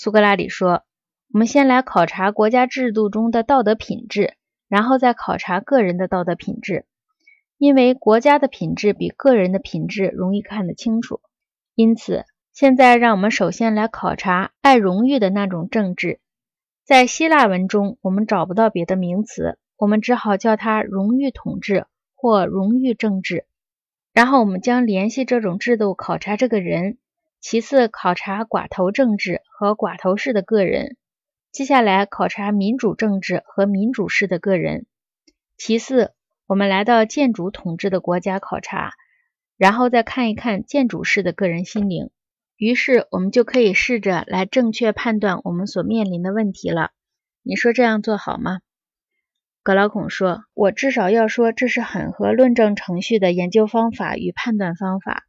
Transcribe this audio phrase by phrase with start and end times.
[0.00, 0.84] 苏格拉底说
[1.34, 4.34] ：“我们先来考察国家制度中的道德品质，
[4.68, 6.86] 然后再考察个人的道德品质。
[7.56, 11.20] 因为国家的品质比个人的品质容易看得清楚。
[11.74, 16.20] 因此，现在让我们首先来考察爱荣誉的那种政治。
[16.84, 23.46] 在希腊文中，我们找不到别的名词，我们只好叫它荣誉统治或荣誉政治。
[24.12, 26.98] 然后，我们将联系这种制度考察这个人。”
[27.40, 30.96] 其次，考察寡头政治和寡头式的个人；
[31.52, 34.86] 接下来，考察民主政治和民主式的个人。
[35.56, 36.12] 其次，
[36.46, 38.94] 我们来到建主统治的国家考察，
[39.56, 42.10] 然后再看一看建主式的个人心灵。
[42.56, 46.90] 于是，我们就可以试着来正确判断我们所面临的问题了。
[47.44, 48.58] 你说这样做好吗？
[49.62, 55.24] 格老孔说：“我至少要说，这是很合论证程序的研究方法与判断方法。”